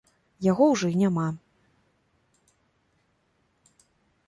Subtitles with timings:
[0.51, 1.25] Яго ўжо і няма!